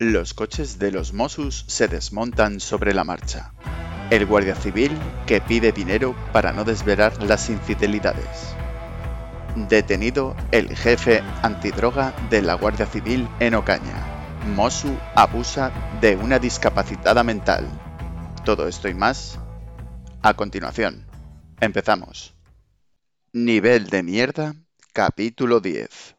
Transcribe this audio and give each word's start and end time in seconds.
Los 0.00 0.32
coches 0.32 0.78
de 0.78 0.92
los 0.92 1.12
Mossos 1.12 1.64
se 1.66 1.88
desmontan 1.88 2.60
sobre 2.60 2.94
la 2.94 3.02
marcha. 3.02 3.52
El 4.10 4.26
guardia 4.26 4.54
civil 4.54 4.96
que 5.26 5.40
pide 5.40 5.72
dinero 5.72 6.14
para 6.32 6.52
no 6.52 6.62
desvelar 6.62 7.20
las 7.20 7.50
infidelidades. 7.50 8.54
Detenido 9.56 10.36
el 10.52 10.76
jefe 10.76 11.20
antidroga 11.42 12.14
de 12.30 12.42
la 12.42 12.54
Guardia 12.54 12.86
Civil 12.86 13.26
en 13.40 13.54
Ocaña. 13.54 14.36
Mosu 14.54 14.96
abusa 15.16 15.72
de 16.00 16.14
una 16.14 16.38
discapacitada 16.38 17.24
mental. 17.24 17.66
Todo 18.44 18.68
esto 18.68 18.88
y 18.88 18.94
más 18.94 19.40
a 20.22 20.34
continuación. 20.34 21.08
Empezamos. 21.60 22.36
Nivel 23.32 23.90
de 23.90 24.04
mierda, 24.04 24.54
capítulo 24.92 25.58
10. 25.58 26.17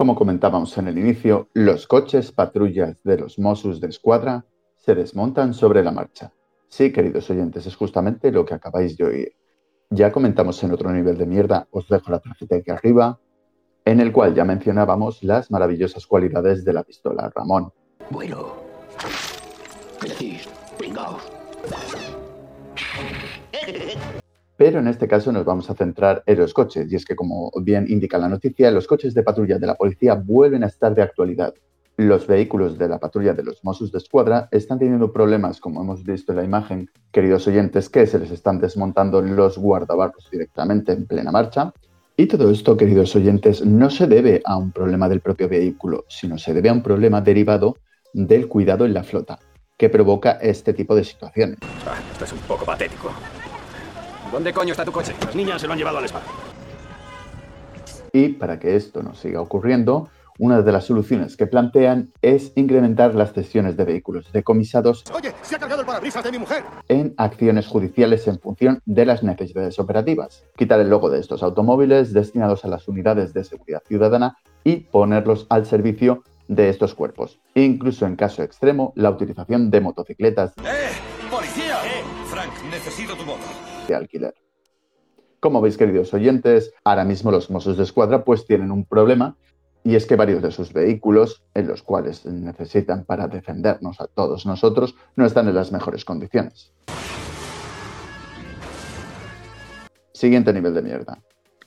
Como 0.00 0.14
comentábamos 0.14 0.78
en 0.78 0.88
el 0.88 0.96
inicio, 0.96 1.50
los 1.52 1.86
coches 1.86 2.32
patrullas 2.32 3.02
de 3.02 3.18
los 3.18 3.38
Mossos 3.38 3.82
de 3.82 3.88
Escuadra 3.88 4.46
se 4.78 4.94
desmontan 4.94 5.52
sobre 5.52 5.84
la 5.84 5.92
marcha. 5.92 6.32
Sí, 6.68 6.90
queridos 6.90 7.28
oyentes, 7.28 7.66
es 7.66 7.76
justamente 7.76 8.32
lo 8.32 8.46
que 8.46 8.54
acabáis 8.54 8.96
de 8.96 9.04
oír. 9.04 9.34
Ya 9.90 10.10
comentamos 10.10 10.64
en 10.64 10.72
otro 10.72 10.90
nivel 10.90 11.18
de 11.18 11.26
mierda, 11.26 11.68
os 11.70 11.86
dejo 11.86 12.10
la 12.10 12.18
tarjeta 12.18 12.56
aquí 12.56 12.70
arriba, 12.70 13.20
en 13.84 14.00
el 14.00 14.10
cual 14.10 14.34
ya 14.34 14.46
mencionábamos 14.46 15.22
las 15.22 15.50
maravillosas 15.50 16.06
cualidades 16.06 16.64
de 16.64 16.72
la 16.72 16.82
pistola 16.82 17.30
Ramón. 17.36 17.70
Bueno, 18.08 18.54
¿qué 20.00 20.08
decís? 20.08 20.48
Pero 24.60 24.78
en 24.78 24.88
este 24.88 25.08
caso 25.08 25.32
nos 25.32 25.46
vamos 25.46 25.70
a 25.70 25.74
centrar 25.74 26.22
en 26.26 26.38
los 26.38 26.52
coches, 26.52 26.92
y 26.92 26.94
es 26.94 27.06
que 27.06 27.16
como 27.16 27.50
bien 27.62 27.86
indica 27.88 28.18
la 28.18 28.28
noticia, 28.28 28.70
los 28.70 28.86
coches 28.86 29.14
de 29.14 29.22
patrulla 29.22 29.58
de 29.58 29.66
la 29.66 29.74
policía 29.74 30.12
vuelven 30.16 30.64
a 30.64 30.66
estar 30.66 30.94
de 30.94 31.00
actualidad. 31.00 31.54
Los 31.96 32.26
vehículos 32.26 32.76
de 32.76 32.86
la 32.86 32.98
patrulla 32.98 33.32
de 33.32 33.42
los 33.42 33.64
Mossos 33.64 33.90
de 33.90 33.96
Escuadra 33.96 34.50
están 34.50 34.78
teniendo 34.78 35.14
problemas, 35.14 35.60
como 35.60 35.80
hemos 35.80 36.04
visto 36.04 36.32
en 36.32 36.36
la 36.36 36.44
imagen, 36.44 36.90
queridos 37.10 37.46
oyentes, 37.46 37.88
que 37.88 38.06
se 38.06 38.18
les 38.18 38.32
están 38.32 38.60
desmontando 38.60 39.22
los 39.22 39.56
guardabarros 39.56 40.28
directamente 40.30 40.92
en 40.92 41.06
plena 41.06 41.32
marcha. 41.32 41.72
Y 42.14 42.26
todo 42.26 42.50
esto, 42.50 42.76
queridos 42.76 43.16
oyentes, 43.16 43.64
no 43.64 43.88
se 43.88 44.06
debe 44.06 44.42
a 44.44 44.58
un 44.58 44.72
problema 44.72 45.08
del 45.08 45.20
propio 45.20 45.48
vehículo, 45.48 46.04
sino 46.06 46.36
se 46.36 46.52
debe 46.52 46.68
a 46.68 46.74
un 46.74 46.82
problema 46.82 47.22
derivado 47.22 47.78
del 48.12 48.46
cuidado 48.46 48.84
en 48.84 48.92
la 48.92 49.04
flota, 49.04 49.38
que 49.78 49.88
provoca 49.88 50.32
este 50.32 50.74
tipo 50.74 50.94
de 50.94 51.04
situaciones. 51.04 51.56
Ah, 51.86 51.98
esto 52.12 52.26
es 52.26 52.32
un 52.34 52.40
poco 52.40 52.66
patético. 52.66 53.10
¿Dónde 54.30 54.52
coño 54.52 54.72
está 54.72 54.84
tu 54.84 54.92
coche? 54.92 55.14
Las 55.24 55.34
niñas 55.34 55.60
se 55.60 55.66
lo 55.66 55.72
han 55.72 55.78
llevado 55.78 55.98
al 55.98 56.04
spa. 56.04 56.20
Y 58.12 58.28
para 58.30 58.58
que 58.58 58.76
esto 58.76 59.02
no 59.02 59.14
siga 59.14 59.40
ocurriendo, 59.40 60.08
una 60.38 60.62
de 60.62 60.72
las 60.72 60.84
soluciones 60.86 61.36
que 61.36 61.46
plantean 61.46 62.12
es 62.22 62.52
incrementar 62.56 63.14
las 63.14 63.32
cesiones 63.32 63.76
de 63.76 63.84
vehículos 63.84 64.32
decomisados 64.32 65.04
Oye, 65.14 65.32
se 65.42 65.56
ha 65.56 65.58
cargado 65.58 65.82
el 65.82 65.86
parabrisas 65.86 66.24
de 66.24 66.32
mi 66.32 66.38
mujer. 66.38 66.64
en 66.88 67.14
acciones 67.18 67.66
judiciales 67.66 68.26
en 68.26 68.40
función 68.40 68.80
de 68.86 69.04
las 69.04 69.22
necesidades 69.22 69.78
operativas. 69.78 70.44
Quitar 70.56 70.80
el 70.80 70.88
logo 70.88 71.10
de 71.10 71.20
estos 71.20 71.42
automóviles 71.42 72.12
destinados 72.12 72.64
a 72.64 72.68
las 72.68 72.88
unidades 72.88 73.32
de 73.34 73.44
seguridad 73.44 73.82
ciudadana 73.86 74.38
y 74.64 74.76
ponerlos 74.76 75.46
al 75.50 75.66
servicio 75.66 76.24
de 76.48 76.68
estos 76.68 76.94
cuerpos. 76.94 77.38
Incluso 77.54 78.06
en 78.06 78.16
caso 78.16 78.42
extremo, 78.42 78.92
la 78.96 79.10
utilización 79.10 79.70
de 79.70 79.80
motocicletas 79.82 80.52
¡Eh! 80.64 80.90
¡Policía! 81.30 81.76
¡Eh! 81.84 82.02
Frank, 82.28 82.50
necesito 82.70 83.14
tu 83.14 83.24
moto. 83.24 83.44
Alquiler. 83.94 84.34
Como 85.40 85.60
veis, 85.60 85.78
queridos 85.78 86.12
oyentes, 86.12 86.72
ahora 86.84 87.04
mismo 87.04 87.30
los 87.30 87.50
Mossos 87.50 87.76
de 87.76 87.84
Escuadra 87.84 88.24
pues 88.24 88.46
tienen 88.46 88.70
un 88.70 88.84
problema 88.84 89.36
y 89.82 89.94
es 89.94 90.04
que 90.04 90.16
varios 90.16 90.42
de 90.42 90.50
sus 90.50 90.72
vehículos, 90.72 91.42
en 91.54 91.66
los 91.66 91.82
cuales 91.82 92.26
necesitan 92.26 93.04
para 93.04 93.28
defendernos 93.28 94.00
a 94.00 94.06
todos 94.06 94.44
nosotros, 94.44 94.94
no 95.16 95.24
están 95.24 95.48
en 95.48 95.54
las 95.54 95.72
mejores 95.72 96.04
condiciones. 96.04 96.72
Siguiente 100.12 100.52
nivel 100.52 100.74
de 100.74 100.82
mierda. 100.82 101.18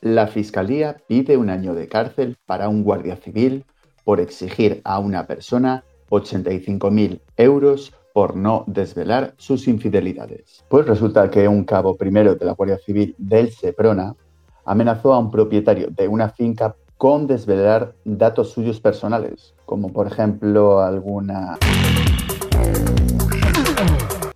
La 0.01 0.27
Fiscalía 0.27 1.01
pide 1.07 1.37
un 1.37 1.49
año 1.49 1.73
de 1.73 1.87
cárcel 1.87 2.37
para 2.45 2.69
un 2.69 2.83
guardia 2.83 3.15
civil 3.15 3.65
por 4.03 4.19
exigir 4.19 4.81
a 4.83 4.99
una 4.99 5.25
persona 5.25 5.83
85.000 6.09 7.21
euros 7.37 7.93
por 8.13 8.35
no 8.35 8.63
desvelar 8.67 9.33
sus 9.37 9.67
infidelidades. 9.67 10.63
Pues 10.69 10.85
resulta 10.85 11.29
que 11.29 11.47
un 11.47 11.65
cabo 11.65 11.97
primero 11.97 12.35
de 12.35 12.45
la 12.45 12.53
Guardia 12.53 12.77
Civil 12.77 13.15
del 13.17 13.51
Seprona 13.51 14.15
amenazó 14.65 15.13
a 15.13 15.19
un 15.19 15.31
propietario 15.31 15.87
de 15.89 16.07
una 16.07 16.29
finca 16.29 16.75
con 16.97 17.27
desvelar 17.27 17.95
datos 18.05 18.51
suyos 18.51 18.79
personales, 18.79 19.55
como 19.65 19.91
por 19.91 20.07
ejemplo 20.07 20.79
alguna 20.79 21.57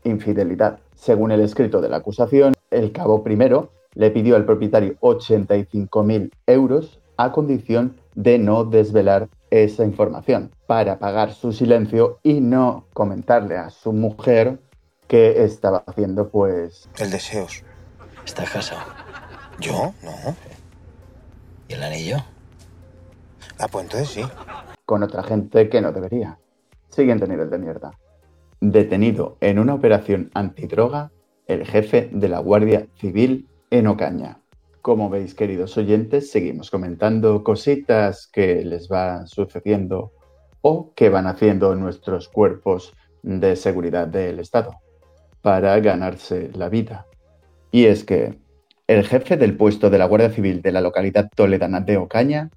infidelidad. 0.04 0.80
Según 0.96 1.32
el 1.32 1.42
escrito 1.42 1.80
de 1.80 1.90
la 1.90 1.98
acusación, 1.98 2.54
el 2.72 2.92
cabo 2.92 3.24
primero 3.24 3.70
le 3.94 4.12
pidió 4.12 4.36
al 4.36 4.46
propietario 4.46 4.96
85.000 5.00 6.32
euros 6.48 7.00
a 7.16 7.32
condición 7.32 7.96
de 8.16 8.38
no 8.38 8.66
desvelar 8.66 9.30
esa 9.50 9.84
información 9.84 10.52
para 10.66 11.00
pagar 11.00 11.34
su 11.34 11.54
silencio 11.54 12.20
y 12.24 12.42
no 12.42 12.86
comentarle 12.94 13.58
a 13.58 13.70
su 13.70 13.94
mujer 13.94 14.60
que 15.08 15.44
estaba 15.44 15.84
haciendo 15.88 16.30
pues 16.30 16.90
El 16.98 17.12
deseos. 17.12 17.64
¿Estás 18.26 18.50
casado? 18.50 18.82
¿Yo? 19.60 19.94
No. 20.04 20.36
¿Y 21.68 21.74
el 21.74 21.84
anillo? 21.84 22.18
Ah, 23.60 23.68
pues 23.72 23.86
entonces 23.86 24.10
sí. 24.10 24.22
con 24.86 25.04
otra 25.04 25.24
gente 25.24 25.70
que 25.70 25.82
no 25.82 25.92
debería. 25.92 26.38
Siguiente 26.90 27.28
nivel 27.28 27.50
de 27.50 27.58
mierda. 27.58 27.92
Detenido 28.60 29.38
en 29.40 29.60
una 29.60 29.74
operación 29.74 30.32
antidroga 30.34 31.12
el 31.48 31.66
jefe 31.66 32.10
de 32.12 32.28
la 32.28 32.40
Guardia 32.40 32.88
Civil 33.00 33.48
en 33.70 33.88
Ocaña. 33.88 34.40
Como 34.82 35.10
veis, 35.10 35.34
queridos 35.34 35.78
oyentes, 35.78 36.32
seguimos 36.32 36.72
comentando 36.72 37.44
cositas 37.44 38.28
que 38.28 38.64
les 38.64 38.88
van 38.88 39.28
sucediendo 39.28 40.14
o 40.62 40.94
que 40.96 41.10
van 41.10 41.28
haciendo 41.28 41.76
nuestros 41.76 42.30
cuerpos 42.30 42.94
de 43.22 43.56
seguridad 43.56 44.08
del 44.08 44.40
Estado 44.40 44.76
para 45.42 45.80
ganarse 45.80 46.50
la 46.54 46.70
vida. 46.70 47.06
Y 47.72 47.86
es 47.86 48.04
que 48.04 48.40
el 48.88 49.06
jefe 49.06 49.36
del 49.36 49.58
puesto 49.58 49.90
de 49.90 49.98
la 49.98 50.06
Guardia 50.06 50.30
Civil 50.30 50.62
de 50.62 50.72
la 50.72 50.82
localidad 50.82 51.30
toledana 51.36 51.82
de 51.82 51.98
Ocaña 51.98 52.50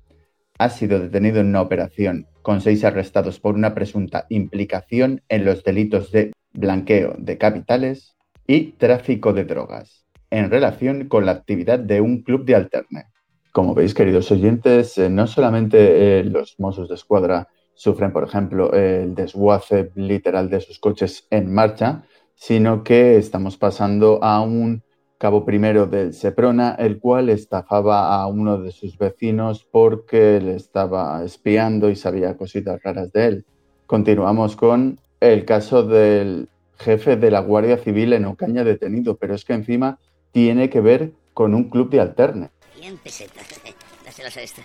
ha 0.58 0.68
sido 0.70 0.98
detenido 1.00 1.40
en 1.40 1.48
una 1.48 1.62
operación 1.62 2.26
con 2.42 2.60
seis 2.60 2.84
arrestados 2.84 3.40
por 3.40 3.54
una 3.54 3.74
presunta 3.74 4.26
implicación 4.28 5.22
en 5.28 5.44
los 5.44 5.64
delitos 5.64 6.12
de 6.12 6.32
blanqueo 6.52 7.14
de 7.18 7.38
capitales 7.38 8.14
y 8.46 8.72
tráfico 8.72 9.32
de 9.32 9.44
drogas, 9.44 10.06
en 10.30 10.50
relación 10.50 11.08
con 11.08 11.26
la 11.26 11.32
actividad 11.32 11.78
de 11.78 12.00
un 12.00 12.22
club 12.22 12.44
de 12.44 12.54
alterne. 12.54 13.06
Como 13.52 13.74
veis, 13.74 13.94
queridos 13.94 14.30
oyentes, 14.30 14.96
eh, 14.96 15.10
no 15.10 15.26
solamente 15.26 16.20
eh, 16.20 16.24
los 16.24 16.54
mozos 16.58 16.88
de 16.88 16.94
escuadra 16.94 17.48
sufren, 17.74 18.12
por 18.12 18.24
ejemplo, 18.24 18.72
el 18.72 19.14
desguace 19.14 19.90
literal 19.94 20.48
de 20.50 20.60
sus 20.60 20.78
coches 20.78 21.26
en 21.30 21.52
marcha, 21.52 22.04
sino 22.34 22.84
que 22.84 23.16
estamos 23.16 23.56
pasando 23.56 24.22
a 24.22 24.40
un 24.40 24.82
cabo 25.18 25.44
primero 25.44 25.86
del 25.86 26.14
Seprona, 26.14 26.76
el 26.78 26.98
cual 26.98 27.28
estafaba 27.28 28.14
a 28.14 28.26
uno 28.26 28.58
de 28.58 28.70
sus 28.70 28.96
vecinos 28.96 29.66
porque 29.70 30.40
le 30.40 30.54
estaba 30.54 31.22
espiando 31.24 31.90
y 31.90 31.96
sabía 31.96 32.36
cositas 32.36 32.82
raras 32.82 33.12
de 33.12 33.26
él. 33.26 33.44
Continuamos 33.86 34.56
con 34.56 34.98
el 35.20 35.44
caso 35.44 35.82
del 35.82 36.48
jefe 36.78 37.16
de 37.16 37.30
la 37.30 37.40
Guardia 37.40 37.76
Civil 37.76 38.14
en 38.14 38.24
Ocaña 38.24 38.64
detenido, 38.64 39.16
pero 39.16 39.34
es 39.34 39.44
que 39.44 39.52
encima 39.52 39.98
tiene 40.32 40.70
que 40.70 40.80
ver 40.80 41.12
con 41.34 41.54
un 41.54 41.70
club 41.70 41.90
de 41.90 42.00
alterne. 42.00 42.50
100 42.78 42.98
pesetas. 42.98 43.46
Dáselas 44.04 44.36
a 44.36 44.42
esta. 44.42 44.62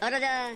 Ahora 0.00 0.18
ya. 0.18 0.50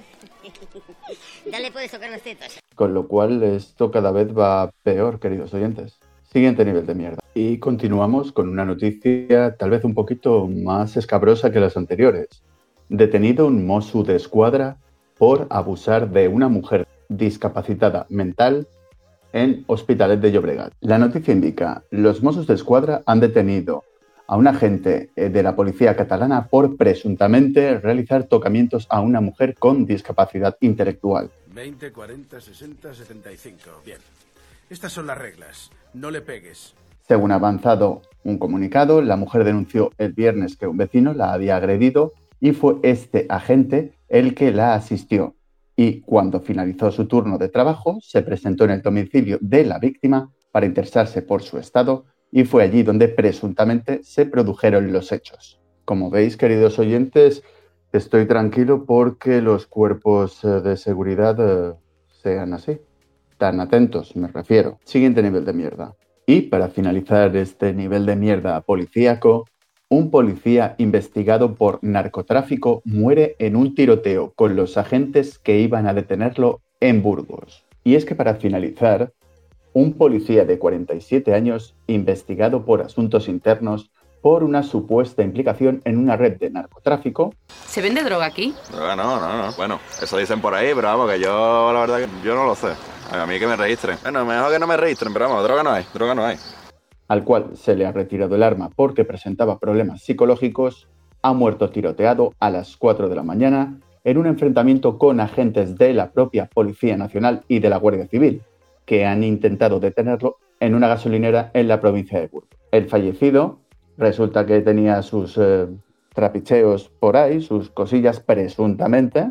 ya 1.50 1.60
le 1.60 1.70
puedes 1.70 1.90
tocar 1.90 2.10
las 2.10 2.22
tetas. 2.22 2.58
Con 2.74 2.94
lo 2.94 3.06
cual 3.06 3.42
esto 3.42 3.90
cada 3.90 4.10
vez 4.10 4.36
va 4.36 4.72
peor, 4.82 5.20
queridos 5.20 5.52
oyentes. 5.52 5.98
Siguiente 6.22 6.64
nivel 6.64 6.86
de 6.86 6.94
mierda. 6.94 7.18
Y 7.34 7.58
continuamos 7.58 8.32
con 8.32 8.48
una 8.48 8.64
noticia 8.64 9.56
tal 9.56 9.70
vez 9.70 9.84
un 9.84 9.94
poquito 9.94 10.48
más 10.48 10.96
escabrosa 10.96 11.52
que 11.52 11.60
las 11.60 11.76
anteriores. 11.76 12.42
Detenido 12.88 13.46
un 13.46 13.66
Mosu 13.66 14.02
de 14.02 14.16
escuadra 14.16 14.78
por 15.18 15.46
abusar 15.50 16.10
de 16.10 16.28
una 16.28 16.48
mujer 16.48 16.86
discapacitada 17.08 18.06
mental 18.08 18.66
en 19.34 19.64
Hospitalet 19.66 20.20
de 20.20 20.32
Llobregat. 20.32 20.72
La 20.80 20.96
noticia 20.96 21.34
indica, 21.34 21.82
los 21.90 22.22
Mossos 22.22 22.46
de 22.46 22.54
Escuadra 22.54 23.02
han 23.04 23.20
detenido 23.20 23.84
a 24.26 24.36
un 24.36 24.46
agente 24.46 25.10
eh, 25.16 25.28
de 25.28 25.42
la 25.42 25.54
policía 25.54 25.96
catalana 25.96 26.46
por 26.46 26.76
presuntamente 26.76 27.78
realizar 27.78 28.24
tocamientos 28.24 28.86
a 28.88 29.00
una 29.00 29.20
mujer 29.20 29.56
con 29.58 29.84
discapacidad 29.84 30.56
intelectual. 30.60 31.30
20, 31.52 31.92
40, 31.92 32.40
60, 32.40 32.94
75. 32.94 33.82
Bien. 33.84 33.98
Estas 34.70 34.92
son 34.92 35.08
las 35.08 35.18
reglas. 35.18 35.70
No 35.92 36.10
le 36.10 36.20
pegues. 36.20 36.74
Según 37.06 37.32
ha 37.32 37.34
avanzado 37.34 38.02
un 38.22 38.38
comunicado, 38.38 39.02
la 39.02 39.16
mujer 39.16 39.44
denunció 39.44 39.90
el 39.98 40.12
viernes 40.12 40.56
que 40.56 40.66
un 40.66 40.78
vecino 40.78 41.12
la 41.12 41.32
había 41.32 41.56
agredido 41.56 42.12
y 42.40 42.52
fue 42.52 42.76
este 42.82 43.26
agente 43.28 43.92
el 44.08 44.34
que 44.34 44.52
la 44.52 44.74
asistió. 44.74 45.34
Y 45.76 46.00
cuando 46.00 46.40
finalizó 46.40 46.90
su 46.90 47.06
turno 47.06 47.38
de 47.38 47.48
trabajo 47.48 47.98
se 48.00 48.22
presentó 48.22 48.64
en 48.64 48.70
el 48.70 48.82
domicilio 48.82 49.38
de 49.40 49.64
la 49.64 49.78
víctima 49.78 50.30
para 50.52 50.66
interesarse 50.66 51.22
por 51.22 51.42
su 51.42 51.58
estado 51.58 52.04
y 52.30 52.44
fue 52.44 52.62
allí 52.62 52.82
donde 52.82 53.08
presuntamente 53.08 54.02
se 54.02 54.26
produjeron 54.26 54.92
los 54.92 55.12
hechos. 55.12 55.60
Como 55.84 56.10
veis, 56.10 56.36
queridos 56.36 56.78
oyentes, 56.78 57.42
estoy 57.92 58.26
tranquilo 58.26 58.84
porque 58.86 59.40
los 59.40 59.66
cuerpos 59.66 60.44
eh, 60.44 60.60
de 60.60 60.76
seguridad 60.76 61.36
eh, 61.38 61.74
sean 62.22 62.52
así. 62.54 62.80
Tan 63.38 63.60
atentos, 63.60 64.16
me 64.16 64.28
refiero. 64.28 64.78
Siguiente 64.84 65.22
nivel 65.22 65.44
de 65.44 65.52
mierda. 65.52 65.94
Y 66.26 66.42
para 66.42 66.68
finalizar 66.68 67.36
este 67.36 67.72
nivel 67.74 68.06
de 68.06 68.16
mierda 68.16 68.60
policíaco, 68.62 69.44
un 69.88 70.10
policía 70.10 70.74
investigado 70.78 71.54
por 71.54 71.78
narcotráfico 71.82 72.82
muere 72.84 73.36
en 73.38 73.56
un 73.56 73.74
tiroteo 73.74 74.32
con 74.34 74.56
los 74.56 74.76
agentes 74.76 75.38
que 75.38 75.60
iban 75.60 75.86
a 75.86 75.94
detenerlo 75.94 76.60
en 76.80 77.02
Burgos. 77.02 77.64
Y 77.84 77.94
es 77.94 78.04
que 78.04 78.14
para 78.14 78.34
finalizar, 78.34 79.12
un 79.72 79.92
policía 79.94 80.44
de 80.44 80.58
47 80.58 81.34
años 81.34 81.74
investigado 81.86 82.64
por 82.64 82.80
asuntos 82.80 83.28
internos 83.28 83.90
por 84.22 84.42
una 84.42 84.62
supuesta 84.62 85.22
implicación 85.22 85.82
en 85.84 85.98
una 85.98 86.16
red 86.16 86.38
de 86.38 86.48
narcotráfico. 86.48 87.34
¿Se 87.66 87.82
vende 87.82 88.02
droga 88.02 88.24
aquí? 88.24 88.54
Droga 88.72 88.96
no, 88.96 89.20
no, 89.20 89.36
no. 89.36 89.52
Bueno, 89.52 89.80
eso 90.00 90.16
dicen 90.16 90.40
por 90.40 90.54
ahí, 90.54 90.72
pero 90.74 90.88
vamos, 90.88 91.10
que 91.10 91.20
yo 91.20 91.72
la 91.74 91.80
verdad 91.80 91.98
que 91.98 92.26
yo 92.26 92.34
no 92.34 92.46
lo 92.46 92.54
sé. 92.54 92.68
A 93.12 93.26
mí 93.26 93.38
que 93.38 93.46
me 93.46 93.56
registren. 93.56 93.98
Bueno, 94.02 94.24
mejor 94.24 94.50
que 94.50 94.58
no 94.58 94.66
me 94.66 94.78
registren, 94.78 95.12
pero 95.12 95.28
vamos, 95.28 95.44
droga 95.44 95.62
no 95.62 95.70
hay, 95.70 95.84
droga 95.92 96.14
no 96.14 96.24
hay. 96.24 96.38
Al 97.14 97.22
cual 97.22 97.50
se 97.54 97.76
le 97.76 97.86
ha 97.86 97.92
retirado 97.92 98.34
el 98.34 98.42
arma 98.42 98.70
porque 98.74 99.04
presentaba 99.04 99.60
problemas 99.60 100.02
psicológicos, 100.02 100.88
ha 101.22 101.32
muerto 101.32 101.70
tiroteado 101.70 102.32
a 102.40 102.50
las 102.50 102.76
4 102.76 103.08
de 103.08 103.14
la 103.14 103.22
mañana 103.22 103.78
en 104.02 104.18
un 104.18 104.26
enfrentamiento 104.26 104.98
con 104.98 105.20
agentes 105.20 105.78
de 105.78 105.94
la 105.94 106.10
propia 106.10 106.50
Policía 106.52 106.96
Nacional 106.96 107.44
y 107.46 107.60
de 107.60 107.70
la 107.70 107.76
Guardia 107.76 108.08
Civil, 108.08 108.42
que 108.84 109.06
han 109.06 109.22
intentado 109.22 109.78
detenerlo 109.78 110.38
en 110.58 110.74
una 110.74 110.88
gasolinera 110.88 111.52
en 111.54 111.68
la 111.68 111.80
provincia 111.80 112.18
de 112.18 112.26
Burgos. 112.26 112.50
El 112.72 112.88
fallecido 112.88 113.60
Resulta 113.96 114.44
que 114.44 114.60
tenía 114.60 115.00
sus 115.02 115.38
eh, 115.38 115.68
trapicheos 116.16 116.90
por 116.98 117.16
ahí, 117.16 117.40
sus 117.40 117.70
cosillas 117.70 118.18
presuntamente, 118.18 119.30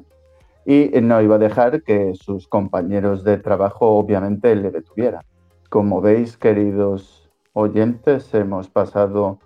y 0.65 0.89
no 1.01 1.21
iba 1.21 1.35
a 1.35 1.39
dejar 1.39 1.83
que 1.83 2.13
sus 2.15 2.47
compañeros 2.47 3.25
de 3.25 3.39
trabajo 3.39 3.97
obviamente 3.97 4.55
le 4.55 4.71
detuvieran. 4.71 5.25
Como 5.69 5.99
veis, 5.99 6.37
queridos 6.37 7.22
oyentes, 7.53 8.33
hemos 8.33 8.69
pasado 8.69 9.39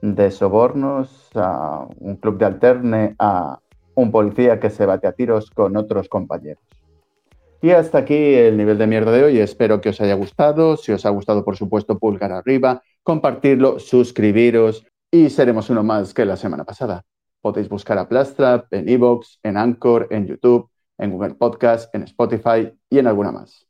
de 0.00 0.30
sobornos 0.30 1.30
a 1.34 1.86
un 1.98 2.16
club 2.16 2.38
de 2.38 2.44
alterne 2.44 3.14
a 3.18 3.58
un 3.94 4.10
policía 4.10 4.60
que 4.60 4.70
se 4.70 4.86
bate 4.86 5.06
a 5.06 5.12
tiros 5.12 5.50
con 5.50 5.76
otros 5.76 6.08
compañeros. 6.08 6.62
Y 7.62 7.70
hasta 7.70 7.98
aquí 7.98 8.34
el 8.34 8.56
nivel 8.56 8.76
de 8.76 8.86
mierda 8.86 9.10
de 9.10 9.24
hoy. 9.24 9.38
Espero 9.38 9.80
que 9.80 9.88
os 9.88 10.00
haya 10.00 10.14
gustado. 10.14 10.76
Si 10.76 10.92
os 10.92 11.06
ha 11.06 11.10
gustado, 11.10 11.44
por 11.44 11.56
supuesto, 11.56 11.98
pulgar 11.98 12.30
arriba 12.30 12.82
compartirlo, 13.04 13.78
suscribiros 13.78 14.84
y 15.10 15.30
seremos 15.30 15.70
uno 15.70 15.84
más 15.84 16.12
que 16.12 16.24
la 16.24 16.36
semana 16.36 16.64
pasada. 16.64 17.04
Podéis 17.40 17.68
buscar 17.68 17.98
a 17.98 18.08
Plastrap 18.08 18.72
en 18.72 18.88
Evox, 18.88 19.38
en 19.42 19.58
Anchor, 19.58 20.08
en 20.10 20.26
YouTube, 20.26 20.68
en 20.98 21.10
Google 21.10 21.34
Podcast, 21.34 21.94
en 21.94 22.02
Spotify 22.04 22.72
y 22.90 22.98
en 22.98 23.06
alguna 23.06 23.30
más. 23.30 23.68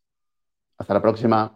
Hasta 0.79 0.95
la 0.95 1.03
próxima. 1.03 1.53